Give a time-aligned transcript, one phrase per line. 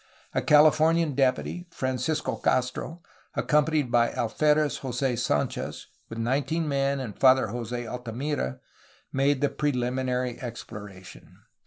[0.33, 3.03] A Californian deputy, Francisco Castro,
[3.35, 8.59] accompanied by Alferez Jose Sanchez, with nineteen men, and Father Jose Altimira,
[9.13, 11.41] made the preliminary exploration.